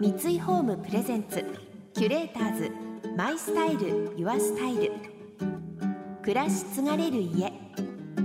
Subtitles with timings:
[0.00, 1.44] 三井ホームプレゼンツ
[1.92, 2.70] キュレーターズ
[3.16, 4.92] マイスタイルユアスタイル。
[6.22, 7.52] 暮らし継がれる家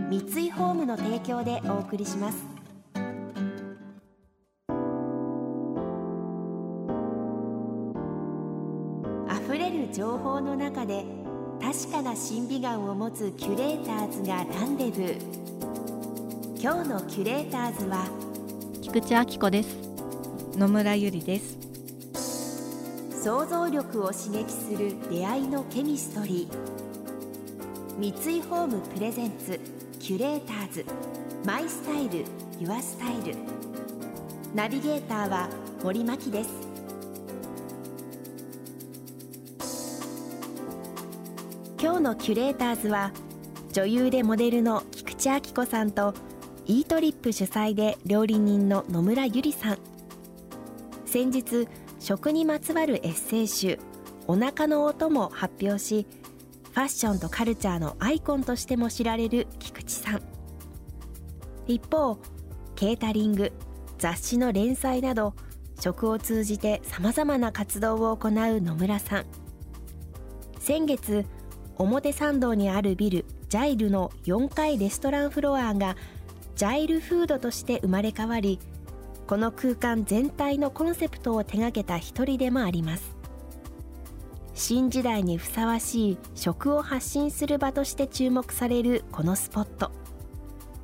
[0.07, 2.45] 三井ホームの提供でお送りします。
[9.47, 11.03] 溢れる情報の中で
[11.59, 16.61] 確かな審美眼を持つキュレーターズがランデブー。
[16.61, 18.05] 今日のキュレーターズは
[18.83, 19.75] 菊池亜希子です。
[20.55, 21.62] 野村ゆりです。
[23.23, 27.97] 想像力を刺激する出会いのケミストリー。
[27.97, 29.61] 三井ホームプレゼンツ
[29.97, 30.85] キュレーターズ。
[31.45, 32.25] マイスタイル
[32.59, 33.37] ユアスタイル。
[34.53, 35.47] ナビゲーターは
[35.81, 36.49] 森牧です。
[41.81, 43.13] 今日のキュレーターズは
[43.71, 46.13] 女優でモデルの菊池亜希子さんと
[46.65, 49.77] イートリップ主催で料理人の野村ゆりさん。
[51.05, 51.69] 先日
[52.03, 53.79] 食にまつわるエッセイ集
[54.27, 56.05] 「お腹の音」も発表し
[56.73, 60.21] ファッションとカルチャーのアイコンとしても知られる菊池さん。
[61.65, 62.17] 一方
[62.75, 63.53] ケータリング
[63.99, 65.33] 雑誌の連載など
[65.79, 69.25] 食を通じてさまざまな活動を行う野村さん。
[70.59, 71.25] 先月
[71.77, 75.95] 表参道にあるビルジャイルの4階レストランフロアが
[76.57, 78.59] ジャイルフードとして生まれ変わり
[79.27, 83.15] この空間全体のコンセプトを手掛けた一人でもあります。
[84.53, 89.91] 新時代にふさわしい食を発信する場として注目されるこのスポット。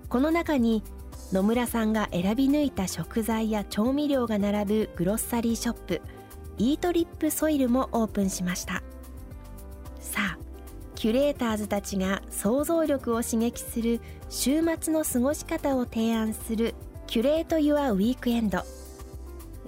[0.10, 0.84] この中に
[1.32, 6.02] 野村さんが選び抜いた食材や調味料が並ぶグロッサリーショップ
[6.58, 8.82] イートリップソイルもオープンしました。
[10.00, 10.38] さあ
[10.96, 16.74] キュレーターズたちが想像力を刺激する週末の過ごし方を提案する
[17.10, 18.60] キュレート・ユア・ウィークエンド。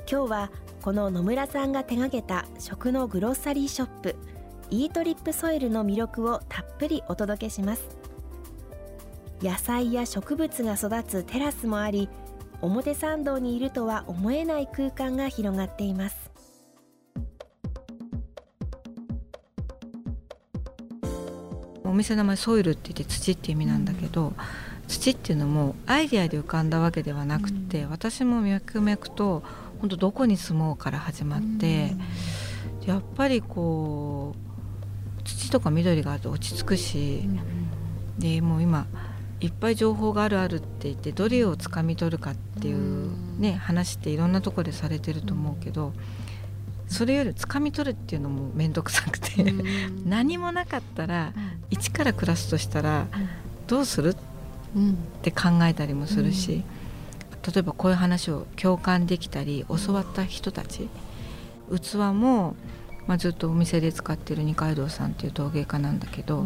[0.07, 0.51] 今日は
[0.83, 4.15] この野村さんが手掛けた食のグロッサリーショップ
[4.69, 7.97] イートリップソイルの魅力をたっぷりお届けします。
[9.41, 12.09] 野菜や植物が育つテラスもあり
[12.61, 16.29] 表参道にいるとは思えない空間が広がっています。
[21.83, 24.35] お店の名前ソイルって言って土って意味なんだけど、うん、
[24.91, 29.41] 土っていうのもアイデアで浮かんだわけではなくて、うん、私も脈々と
[29.79, 31.93] 本当どこに住もうから始まって、
[32.81, 34.35] うん、やっぱりこ
[35.17, 37.23] う土とか緑があると落ち着くし、
[38.19, 38.85] でもう今
[39.39, 45.93] いっぱい情報があるあるって言ってどれをつかみ取るかっていうね、話っていろんなとこでされてると思うけど。
[46.87, 49.45] それより掴み取るっていうのも面倒くさくて
[50.05, 51.31] 何もなかったら
[51.69, 53.07] 一から暮らすとしたら
[53.65, 54.15] どうするっ
[55.21, 56.63] て考えたりもするし
[57.53, 60.89] 例えばこういう話を共感できたり教わった人たち
[61.73, 62.55] 器も、
[63.07, 66.45] まあ、ずっとお店で使ってる二階堂さんっていう陶芸家なんだけど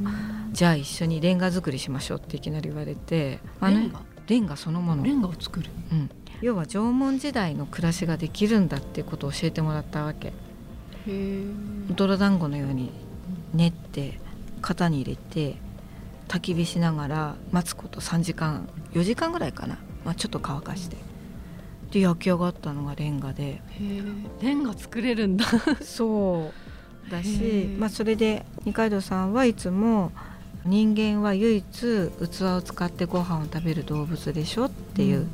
[0.51, 3.89] じゃあ一緒にレンガ作りしましょうっていきなり言われてあの
[4.27, 4.55] レンガ？
[4.57, 5.03] そのもの。
[5.03, 6.09] レンガを作る、うん、
[6.41, 10.33] 要は縄文時代の暮らしができるんだっていうことを教えてもらったわけ。
[11.95, 12.89] 泥団子のように
[13.53, 14.19] 練って
[14.61, 15.57] 型に入れて
[16.27, 20.97] 焚き火しながら待つこと3時間4時間ぐらいかな、まあ、ちょっと乾かして。
[21.91, 23.61] で焼き上がったのがレンガで。
[24.41, 25.45] レンガ作れるんだ。
[25.81, 26.51] そ
[27.07, 27.11] う。
[27.11, 30.11] だし、まあ、それで二階堂さんはいつも
[30.65, 35.29] 人間は唯一器を使ってご飯を食べる動物でしょっていう、うん。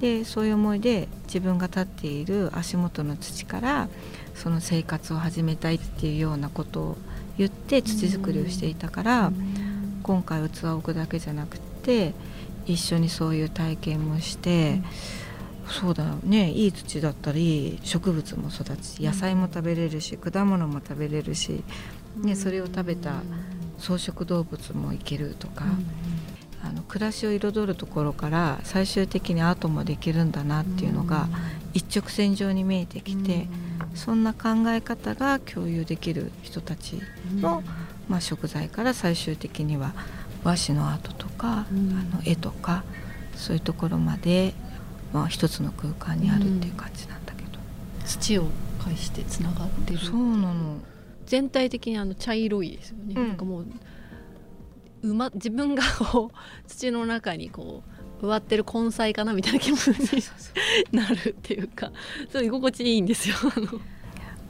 [0.00, 3.88] でそういう思いで自分が立っている足元の土から
[4.34, 6.96] その生活を始めたいっていうようなことを
[7.36, 9.32] 言って土作りをしていたから
[10.10, 12.14] 今回器を置くだけじゃなくて
[12.66, 14.82] 一緒にそういう体験もして、
[15.68, 16.50] そうだね。
[16.50, 21.62] いい土だったり植物も育ち野菜も食べれるし果物も食べれるし、
[22.16, 23.22] ね、それを食べた
[23.78, 25.64] 草食動物もいけるとか。
[26.62, 31.26] あの暮らしを彩るところから最終的にアートもできるんだなっていうのが
[31.72, 33.46] 一直線上に見えてきて、
[33.94, 37.00] そんな考え方が共有できる人たち
[37.36, 37.62] の、
[38.10, 39.94] まあ、食材から最終的には
[40.44, 42.84] 和紙のアートとか、あの絵とか
[43.36, 44.52] そういうところまで、
[45.14, 47.50] まあ、一つの空間にあるっていう感じなんだけど、
[48.04, 48.46] 土を
[48.84, 49.98] 介してつながってる。
[49.98, 50.80] そうなの。
[51.26, 53.66] 全体的にあの茶色いですよね、うん、なんかもう
[55.02, 57.84] うま自分がこう土の中にこ
[58.20, 60.24] う植わってる根菜かなみたいな気持ちに
[60.90, 61.92] なるっていうか
[62.30, 63.36] そう居心地いいんですよ。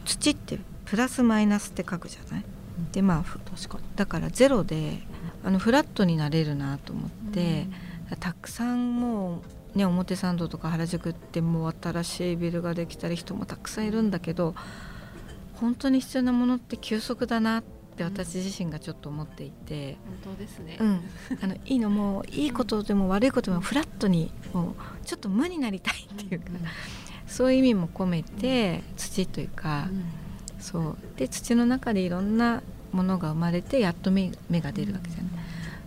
[0.07, 2.47] 土ってプラスマイナスって書くじゃない、うん、
[2.93, 3.85] でまあ確かに。
[3.97, 4.99] だからゼロで
[5.45, 7.67] あのフラットになれるなと思って、
[8.11, 9.43] うん、たくさんも
[9.75, 14.55] うね、表参道とか原宿ってもう新しいビルができたり人もたくさんいるんだけど
[15.55, 17.63] 本当に必要なものって急速だなっ
[17.97, 21.01] て私自身がちょっと思っていて、本当ですね、うん、
[21.43, 24.75] あのいいのもいいことでも悪いことでもフラットにもう
[25.05, 26.47] ちょっと無になりたいっていうか、
[27.29, 29.89] そういう意味も込めて土というか、
[30.61, 30.97] そう。
[31.17, 32.63] で土の中でいろんな
[32.93, 35.31] ものが生まれてやっと芽芽が出るわけじゃない、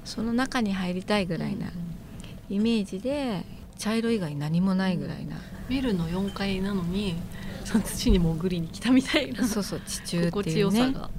[0.05, 1.67] その中に入りたいぐらいな
[2.49, 3.43] イメージで
[3.77, 5.37] 茶色以外何もないぐらいな、
[5.69, 7.15] ビルの4階なのに
[7.65, 11.09] その土に潜りに来たみたいなそうそう地中っていう、ね、心地よさが。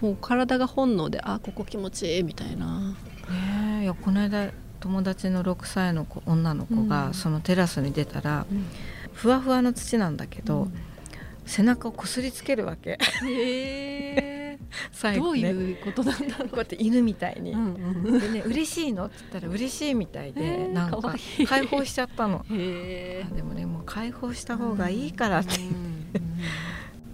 [0.00, 2.94] もう体が本能であここ気持ちいいみたいな。
[3.30, 8.66] ねいやこの間友達の6歳の子女の子がそのテラスに出たら、うん、
[9.14, 10.74] ふわふわの土なんだけど、うん、
[11.46, 12.98] 背中をこすりつけるわけ。
[13.22, 14.58] ね、
[15.16, 16.48] どういうことなんだろう。
[16.48, 21.14] こうやって犬みたいに、うんうん、でね嬉しいのって言ったら嬉しいみたいでなんか
[21.46, 22.44] 解放しちゃったの。
[22.48, 25.68] でもねもう解放した方がいいからって、うんう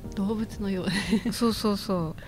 [0.08, 0.84] ん、動物のよ
[1.26, 2.22] うそうそうそう。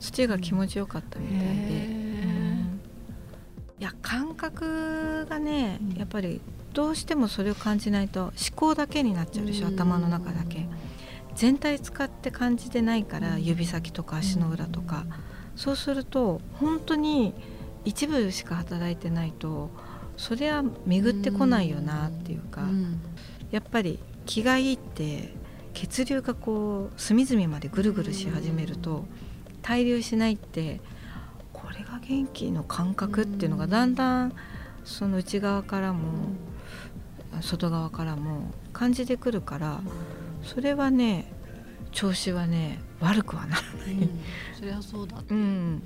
[0.00, 2.80] 土が気持ちよかったみたいで、うん、
[3.78, 6.40] いや感覚がねやっぱり
[6.74, 10.66] どうしてもそれを感じないと思考だけになっちゃうでしょ、頭の中だけ
[11.34, 15.06] 全体使って感じてないから指先とか足の裏とか、
[15.56, 17.34] そうすると本当に
[17.84, 19.70] 一部しか働いてないと
[20.16, 22.62] それは巡ってこないよなっていうか、
[23.50, 25.34] やっぱり気がいいって
[25.74, 29.04] 血流がこう隅々までぐるぐるし始めると
[29.62, 30.80] 滞留しないって
[31.52, 34.32] これが元気の感覚っていうのがだんだん
[34.84, 36.00] その内側からも
[37.40, 39.80] 外側からも感じてくるから
[40.44, 41.32] それはね
[41.92, 44.20] 調子はね悪くはならない、うん、
[44.54, 45.82] それはそうだ、うん、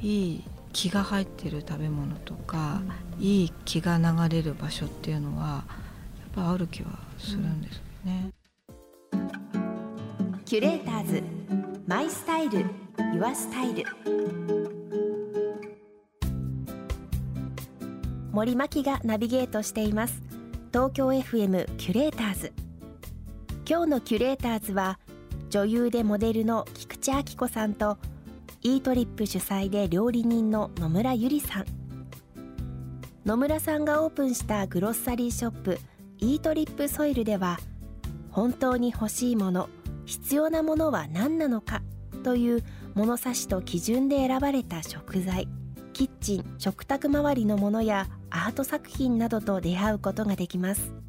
[0.00, 2.80] いい気が入ってる食べ物とか、
[3.18, 5.64] うん、いい気が流れる場所っていうのはやっ
[6.34, 8.30] ぱある気はするんですよね、
[10.44, 11.22] キュレーターズ
[11.86, 12.64] マイスタイル
[13.14, 13.84] ユアスタイル。
[18.30, 20.22] 森牧がナビゲートしています。
[20.72, 22.52] 東京 FM キュレーターズ
[23.70, 24.98] 今日のキュレーターズは
[25.50, 27.98] 女優でモデルの菊池亜希子さんと
[28.62, 31.66] イートリップ主催で料理人の野村ゆりさん。
[33.26, 35.78] 野村さんがオープンしたグロッサリーショップ
[36.16, 37.58] イートリップソイルでは
[38.30, 39.68] 本当に欲しいもの
[40.06, 41.82] 必要なものは何なのか
[42.24, 42.64] という
[42.94, 45.46] 物差しと基準で選ばれた食材
[45.92, 51.07] キッチン食卓周りのものやアート作品などと出会うことができます。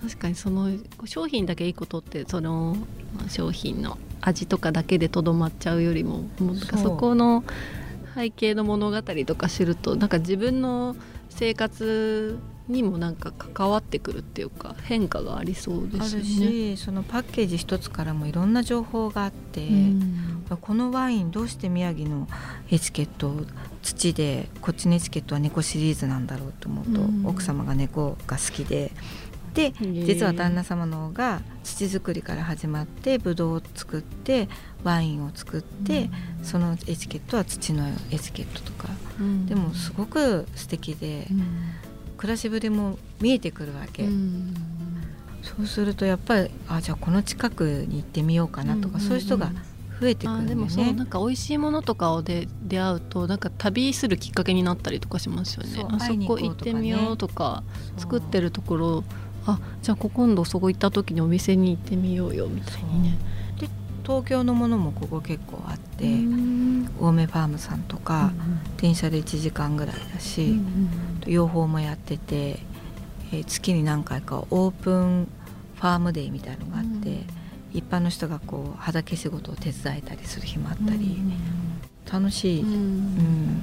[0.00, 0.70] 確かにその
[1.04, 2.76] 商品だけいいことってその
[3.28, 7.44] 商品の味とかだけでとどまっちゃうよりももうそこの
[8.14, 10.96] 背景の物語とか知るとなんか自分の
[11.28, 12.38] 生活
[12.68, 16.76] にもなんか関わってくるっていうか変化がありそうですよね。
[16.76, 22.26] しそのパッケージ一つからもいろんな情報があって、うん、このワインどうして宮城の
[22.70, 23.34] エチケット
[23.82, 28.90] 土でこっちのエチケットは猫シリーズなんだろうと思うと、うん、奥様が猫が好きで。
[29.56, 34.50] で実は旦那様の方が土作りから始まってブドウを作って
[34.84, 41.44] ワインを作って、うん、そのエチケットは土のエチケットとか、うん、でもすごく素敵で、うん、
[42.18, 44.06] 暮らしぶりも見えてくるわけ、
[45.42, 49.50] そうするとやっぱりあじゃあこの近くに行ってみようかなとか、そういう人が
[50.00, 55.86] 増えてくるん、ね、でもそうなんか美味しいものとかをで出会うとなんか旅するきっかけになったりとかしますよね。
[55.88, 57.62] あそこ行ってみようとか
[57.96, 59.04] 作ってるところ
[59.46, 63.18] あじゃあ今度そこ行った時にお店に行ってみようよみたいにね。
[63.58, 63.68] で
[64.04, 66.04] 東京のものもここ結構あって
[67.00, 70.88] 青梅ファームさんとか、うんうん、電車で1時間ぐらいだし、うん
[71.24, 72.58] うん、養蜂もやってて、
[73.32, 75.28] えー、月に何回かオープン
[75.76, 77.26] ファームデーみたいのがあって、うん、
[77.72, 81.18] 一般の人がこう畑仕事を手伝えたりする日もあったり、
[82.10, 83.62] 楽しい、うん、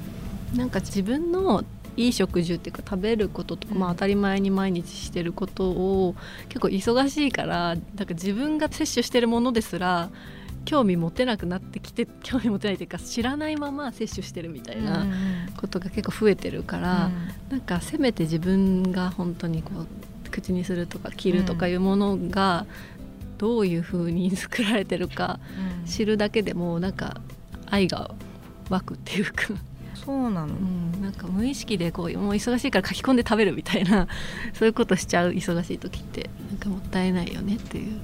[0.53, 1.63] うん、なんか自分の
[1.95, 6.15] いい食事っていうか食べることとか、まあ、当たり前に毎日してることを
[6.49, 10.09] 結構忙しいからなんか自分が摂取してるものですら
[10.65, 15.05] 興味持てなくなってきて興味持てないというか知らないまま摂取してるみたいな
[15.57, 22.65] ことが結構増えてるから、うん、なんかせめて自分が本当にこう口にするとか着るとかいうものが
[23.37, 25.39] どういうふうに作られてるか
[25.85, 27.21] 知るだけでもなんか
[27.69, 28.11] 愛が
[28.69, 29.49] 湧くっていうか
[30.05, 34.07] そうなの、うん、なんか無意識でこうもう忙しいから書き込んで食べるみたいな
[34.53, 37.99] そういうことしちゃう忙しい時ってなんかもったいないよねっていう。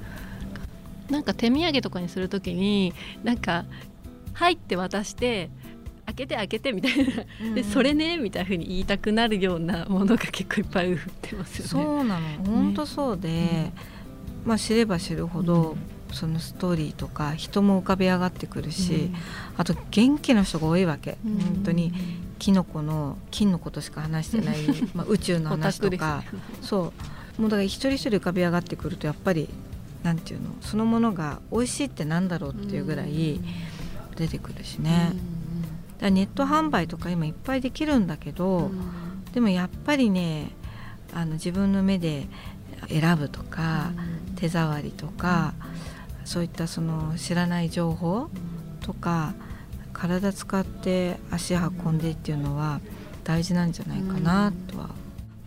[1.10, 3.64] なんか手土産とかにする時になんか
[4.32, 5.50] 「はい」って渡して
[6.06, 7.54] 開けて開けてみたいな。
[7.54, 11.68] でそれねみたいなふうに言いたくなるようなものが結構いっぱい売ってますよね。
[11.68, 12.44] そうなの。
[12.44, 13.72] 本当そうで、ね、
[14.44, 15.76] まあ、知れば知るほど、
[16.12, 19.14] そのストーリーとか人も浮かび上がってくるし、うん、
[19.56, 21.92] あと元気な人が多いわけ、うん、本当に
[22.38, 24.56] キノコの金のことしか話してない、
[24.94, 26.24] まあ、宇宙の話とか。
[26.62, 26.92] そ
[27.38, 27.40] う。
[27.40, 29.48] もうだから一人一人浮かび上がってくるとやっぱり
[30.02, 33.40] なんていうのそのものが美味しいってなんだろうっていうぐらい
[34.16, 35.12] 出てくるしね、
[35.98, 38.70] だネット販売とか今いっぱいできるんだけど、
[39.32, 40.50] でもやっぱりね
[41.14, 42.26] あの自分の目で
[42.88, 43.92] 選ぶとか、
[44.36, 45.54] 手触りとか、
[46.30, 48.30] そういったその知らない情報
[48.82, 49.34] とか
[49.92, 52.80] 体使って足運んでっていうのは
[53.24, 54.90] 大事なんじゃないかなとは、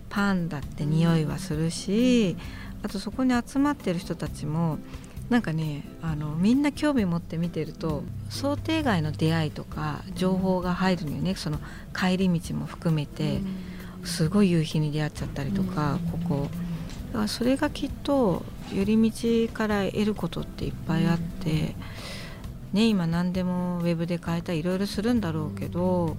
[0.09, 2.35] パンだって匂いはするし、
[2.83, 4.77] あとそこに集まってる人たちも
[5.29, 11.33] なんかねあのみんな興味持って見てると想定外の出会いとか情報が入るのよね。
[11.35, 11.59] その
[11.97, 13.39] 帰り道も含めて
[14.03, 16.49] すごい夕日に出会っちゃったりとか、ここ
[17.13, 18.43] だからそれがきっと
[18.73, 21.75] 寄り道から得ることっていっぱいあって、
[22.73, 26.17] ね、今何でもウェブで変えたりいろいろするんだろうけど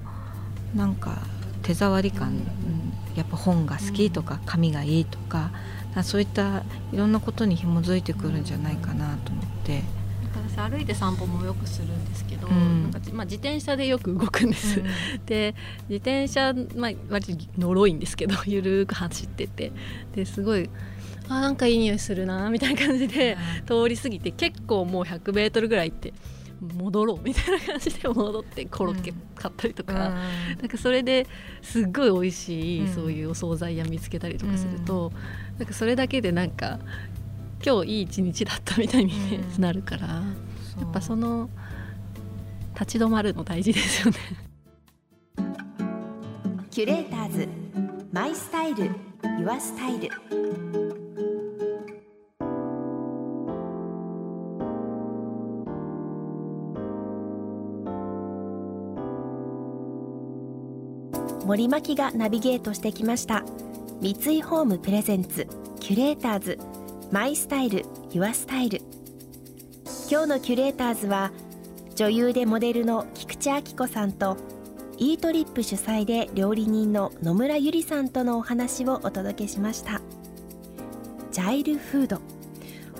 [0.74, 1.18] なんか
[1.62, 2.46] 手触り感、
[3.16, 5.50] やっぱ本が好きとか紙がいいとか
[6.02, 9.82] そういったいろんなことに紐づいてくるんじゃないかなと思って。
[10.54, 14.86] 私歩いて散歩もよくするんですけど、うん、なんかまあ、自転車でよく動くんです、うん、
[15.26, 15.54] で
[15.88, 19.72] 自転車、まあ、割とのろいんですけど ゆるく走ってて。
[20.14, 20.70] ですごい
[21.26, 26.12] あなんかいい匂いするなみたいな感じで通り過ぎて結構もう 100m ぐらい行って
[26.60, 31.26] 戻ろうみたいな感じで 戻ってコロッケ買ったりとか,、なんかそれで
[31.62, 35.12] すっごい美味しい、そういうお惣菜屋見つけたりとかすると、
[35.58, 36.78] なんかそれだけでなんか
[37.66, 39.12] 今日いい一日だったみたいに、
[39.58, 40.22] なるから、や
[40.84, 41.48] っぱその
[42.74, 44.18] 立ち止まるの大事ですよね。
[46.70, 47.48] キュレーターズ
[48.12, 48.90] マイスタイル
[49.38, 50.10] ユアスタイル。
[61.46, 63.42] 森牧がナビゲートしてきました。
[64.02, 65.46] 三井ホームプレゼンツ
[65.80, 66.58] キュレーターズ
[67.12, 68.80] マイスタイルユアスタイル。
[70.10, 71.32] 今日のキュレーターズは
[71.94, 74.36] 女優でモデルの菊池亜希子さんと
[74.98, 80.00] イートリップ主催で料理人の野村ゆりさんとのお話をお届けしました。
[81.30, 82.20] ジャイルフード。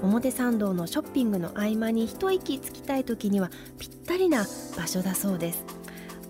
[0.02, 4.44] 表参道のショッピングの合間に一息つきたい時にはぴったりな
[4.76, 5.64] 場所だそうです。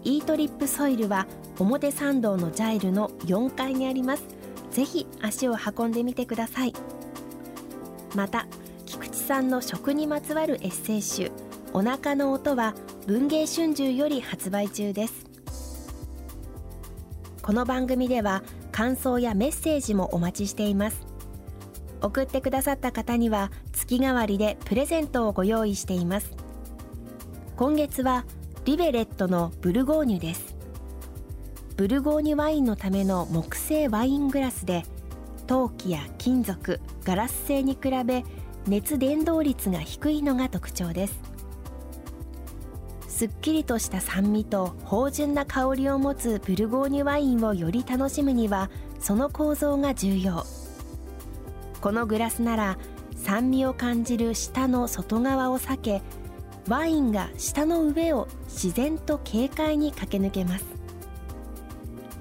[0.04, 1.26] イートリップソイルは
[1.58, 4.24] 表参道のジャイルの4階にあります。
[4.70, 6.74] ぜひ足を運んでみてください。
[8.14, 8.46] また
[8.86, 11.32] 菊池さんの食にまつわるエッセイ集
[11.72, 12.74] お腹の音は
[13.06, 15.26] 文藝春秋より発売中です。
[17.42, 21.04] この番組では感想やメッセージもお待ちしています。
[22.00, 26.30] 送ってくださった方には月替わりでプレゼントをご用意しています。
[27.56, 28.24] 今月は
[28.64, 30.54] リベレットのブルゴーニュです。
[31.76, 34.84] ブルゴーニュワインのための木製ワイングラスで
[35.46, 38.24] 陶器や金属ガラス製に比べ
[38.66, 41.34] 熱伝導率が低いのが特徴です。
[43.08, 50.44] すっきりとした酸味と芳醇な香りを持つブルゴーニュワインをより楽しむにはその構造が重要。
[51.80, 52.78] このグラスなら
[53.14, 56.02] 酸味を感じる舌の外側を避け
[56.66, 60.83] ワインが舌の上を自然と軽快に駆け抜けます。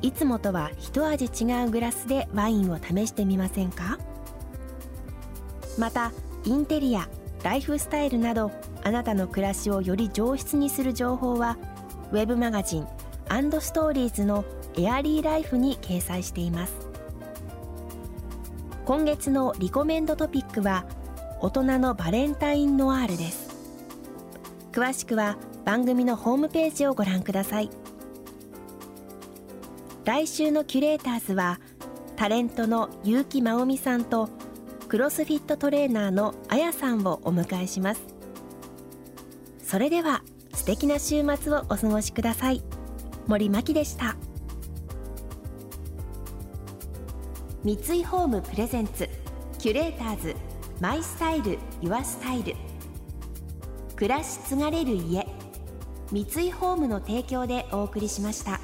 [0.04, 3.98] いつもとは一味違うグラスでワインを試してみませんか？
[5.80, 6.12] また
[6.44, 7.08] インテリア
[7.42, 8.52] ライフスタイルなど
[8.84, 11.58] あなたの暮らしをより上質にする情報は
[12.12, 12.88] ウェブマガジン
[13.62, 14.44] ストーリーズの
[14.78, 16.74] エアリーライフに掲載しています。
[18.86, 20.86] 今月のリコメンドトピックは
[21.40, 23.56] 大人のバレンタインノワールです。
[24.74, 27.70] 詳しくは番組のホームページをご覧ください。
[30.06, 31.62] 来週のキュレーターズは
[32.18, 34.30] タレントの結城真央美さんと
[34.90, 38.02] クロスフィットトレーナーのあやさんをお迎えします。
[39.64, 40.22] それでは
[40.54, 42.62] 素敵な週末をお過ごしください。
[43.28, 44.18] 森真希でした。
[47.64, 49.08] 三井ホームプレゼンツ
[49.58, 50.36] キュレーターズ
[50.82, 52.56] マイスタイルユアスタイル。
[53.96, 55.26] 暮らし継がれる家
[56.12, 58.60] 三井ホームの提供でお送りしました。